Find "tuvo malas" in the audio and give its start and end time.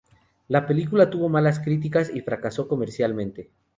1.11-1.59